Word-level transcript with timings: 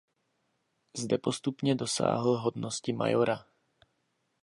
Zde 0.97 1.17
postupně 1.17 1.75
dosáhl 1.75 2.37
hodnosti 2.37 2.93
majora. 2.93 3.45